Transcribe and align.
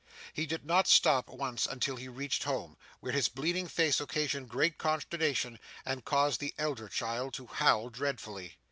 He 0.33 0.47
did 0.47 0.65
not 0.65 0.87
stop 0.87 1.27
once 1.29 1.67
until 1.67 1.95
he 1.95 2.07
reached 2.07 2.41
home, 2.45 2.75
where 3.01 3.11
his 3.11 3.27
bleeding 3.29 3.67
face 3.67 4.01
occasioned 4.01 4.49
great 4.49 4.79
consternation, 4.79 5.59
and 5.85 6.03
caused 6.03 6.39
the 6.39 6.55
elder 6.57 6.87
child 6.89 7.35
to 7.35 7.45
howl 7.45 7.91
dreadfully. 7.91 8.55